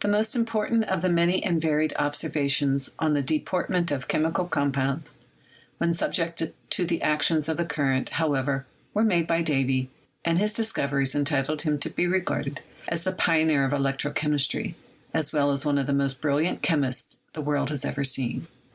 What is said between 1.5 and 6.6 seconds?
varied observations on the deportment of chemical compounds when subjected